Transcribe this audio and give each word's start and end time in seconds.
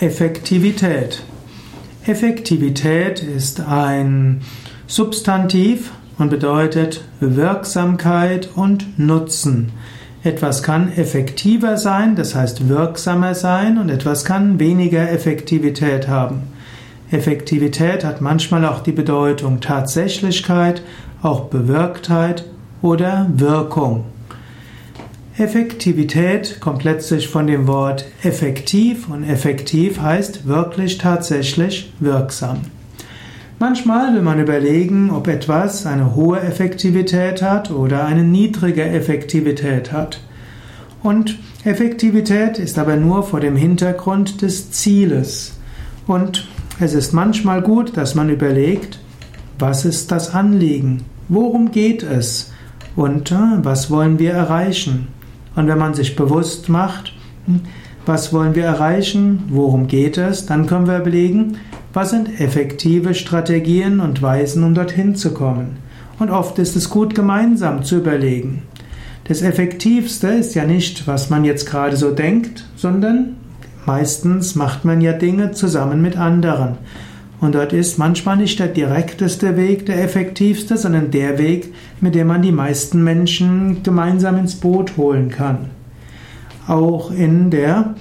Effektivität. 0.00 1.24
Effektivität 2.06 3.20
ist 3.20 3.58
ein 3.60 4.42
Substantiv 4.86 5.90
und 6.18 6.30
bedeutet 6.30 7.04
Wirksamkeit 7.18 8.48
und 8.54 8.96
Nutzen. 8.96 9.72
Etwas 10.22 10.62
kann 10.62 10.92
effektiver 10.92 11.76
sein, 11.78 12.14
das 12.14 12.36
heißt 12.36 12.68
wirksamer 12.68 13.34
sein, 13.34 13.76
und 13.76 13.88
etwas 13.88 14.24
kann 14.24 14.60
weniger 14.60 15.10
Effektivität 15.10 16.06
haben. 16.06 16.42
Effektivität 17.10 18.04
hat 18.04 18.20
manchmal 18.20 18.66
auch 18.66 18.84
die 18.84 18.92
Bedeutung 18.92 19.60
Tatsächlichkeit, 19.60 20.80
auch 21.22 21.46
Bewirktheit 21.46 22.44
oder 22.82 23.26
Wirkung. 23.34 24.04
Effektivität 25.38 26.58
kommt 26.58 26.82
letztlich 26.82 27.28
von 27.28 27.46
dem 27.46 27.68
Wort 27.68 28.04
effektiv 28.24 29.08
und 29.08 29.22
effektiv 29.22 30.00
heißt 30.00 30.48
wirklich 30.48 30.98
tatsächlich 30.98 31.92
wirksam. 32.00 32.62
Manchmal 33.60 34.14
will 34.14 34.22
man 34.22 34.40
überlegen, 34.40 35.10
ob 35.10 35.28
etwas 35.28 35.86
eine 35.86 36.16
hohe 36.16 36.40
Effektivität 36.40 37.40
hat 37.40 37.70
oder 37.70 38.04
eine 38.04 38.24
niedrige 38.24 38.82
Effektivität 38.82 39.92
hat. 39.92 40.20
Und 41.04 41.38
Effektivität 41.62 42.58
ist 42.58 42.76
aber 42.76 42.96
nur 42.96 43.22
vor 43.22 43.38
dem 43.38 43.54
Hintergrund 43.54 44.42
des 44.42 44.72
Zieles. 44.72 45.56
Und 46.08 46.48
es 46.80 46.94
ist 46.94 47.12
manchmal 47.12 47.62
gut, 47.62 47.96
dass 47.96 48.16
man 48.16 48.28
überlegt, 48.28 48.98
was 49.56 49.84
ist 49.84 50.10
das 50.10 50.34
Anliegen? 50.34 51.04
Worum 51.28 51.70
geht 51.70 52.02
es? 52.02 52.52
Und 52.96 53.30
äh, 53.30 53.36
was 53.62 53.88
wollen 53.88 54.18
wir 54.18 54.32
erreichen? 54.32 55.06
Und 55.58 55.66
wenn 55.66 55.78
man 55.78 55.92
sich 55.92 56.14
bewusst 56.14 56.68
macht, 56.68 57.12
hm, 57.46 57.62
was 58.06 58.32
wollen 58.32 58.54
wir 58.54 58.64
erreichen, 58.64 59.42
worum 59.48 59.88
geht 59.88 60.16
es, 60.16 60.46
dann 60.46 60.66
können 60.66 60.86
wir 60.86 60.98
überlegen, 60.98 61.56
was 61.92 62.10
sind 62.10 62.40
effektive 62.40 63.12
Strategien 63.12 63.98
und 63.98 64.22
Weisen, 64.22 64.62
um 64.62 64.72
dorthin 64.72 65.16
zu 65.16 65.34
kommen. 65.34 65.78
Und 66.20 66.30
oft 66.30 66.60
ist 66.60 66.76
es 66.76 66.90
gut, 66.90 67.16
gemeinsam 67.16 67.82
zu 67.82 67.96
überlegen. 67.96 68.62
Das 69.24 69.42
Effektivste 69.42 70.28
ist 70.28 70.54
ja 70.54 70.64
nicht, 70.64 71.08
was 71.08 71.28
man 71.28 71.44
jetzt 71.44 71.68
gerade 71.68 71.96
so 71.96 72.12
denkt, 72.12 72.64
sondern 72.76 73.34
meistens 73.84 74.54
macht 74.54 74.84
man 74.84 75.00
ja 75.00 75.12
Dinge 75.12 75.50
zusammen 75.50 76.00
mit 76.00 76.16
anderen. 76.16 76.76
Und 77.40 77.54
dort 77.54 77.72
ist 77.72 77.98
manchmal 77.98 78.36
nicht 78.36 78.58
der 78.58 78.68
direkteste 78.68 79.56
Weg 79.56 79.86
der 79.86 80.02
effektivste, 80.02 80.76
sondern 80.76 81.10
der 81.10 81.38
Weg, 81.38 81.72
mit 82.00 82.14
dem 82.14 82.26
man 82.26 82.42
die 82.42 82.52
meisten 82.52 83.04
Menschen 83.04 83.82
gemeinsam 83.82 84.38
ins 84.38 84.56
Boot 84.56 84.96
holen 84.96 85.30
kann. 85.30 85.70
Auch 86.66 87.12
in 87.12 87.50
der 87.50 87.94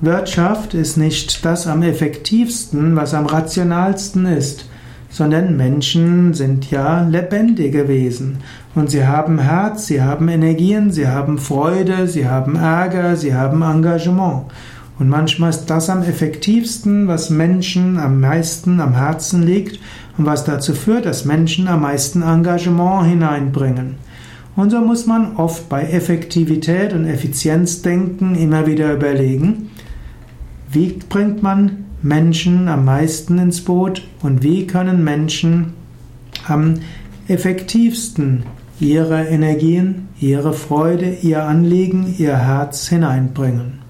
Wirtschaft 0.00 0.74
ist 0.74 0.96
nicht 0.96 1.44
das 1.44 1.66
am 1.66 1.82
effektivsten, 1.82 2.96
was 2.96 3.14
am 3.14 3.26
rationalsten 3.26 4.26
ist, 4.26 4.66
sondern 5.08 5.56
Menschen 5.56 6.34
sind 6.34 6.70
ja 6.70 7.02
lebendige 7.02 7.86
Wesen 7.86 8.38
und 8.74 8.90
sie 8.90 9.06
haben 9.06 9.38
Herz, 9.38 9.86
sie 9.86 10.02
haben 10.02 10.28
Energien, 10.28 10.90
sie 10.90 11.06
haben 11.06 11.38
Freude, 11.38 12.06
sie 12.06 12.28
haben 12.28 12.56
Ärger, 12.56 13.16
sie 13.16 13.34
haben 13.34 13.62
Engagement. 13.62 14.44
Und 15.00 15.08
manchmal 15.08 15.48
ist 15.48 15.64
das 15.64 15.88
am 15.88 16.02
effektivsten, 16.02 17.08
was 17.08 17.30
Menschen 17.30 17.98
am 17.98 18.20
meisten 18.20 18.80
am 18.80 18.92
Herzen 18.92 19.42
liegt 19.42 19.80
und 20.18 20.26
was 20.26 20.44
dazu 20.44 20.74
führt, 20.74 21.06
dass 21.06 21.24
Menschen 21.24 21.68
am 21.68 21.80
meisten 21.80 22.20
Engagement 22.20 23.06
hineinbringen. 23.06 23.94
Und 24.56 24.68
so 24.68 24.80
muss 24.82 25.06
man 25.06 25.36
oft 25.36 25.70
bei 25.70 25.84
Effektivität 25.84 26.92
und 26.92 27.06
Effizienzdenken 27.06 28.34
immer 28.34 28.66
wieder 28.66 28.92
überlegen, 28.92 29.70
wie 30.70 30.98
bringt 31.08 31.42
man 31.42 31.86
Menschen 32.02 32.68
am 32.68 32.84
meisten 32.84 33.38
ins 33.38 33.62
Boot 33.62 34.06
und 34.22 34.42
wie 34.42 34.66
können 34.66 35.02
Menschen 35.02 35.72
am 36.46 36.74
effektivsten 37.26 38.42
ihre 38.80 39.24
Energien, 39.28 40.08
ihre 40.20 40.52
Freude, 40.52 41.16
ihr 41.22 41.44
Anliegen, 41.44 42.14
ihr 42.18 42.36
Herz 42.36 42.88
hineinbringen. 42.88 43.80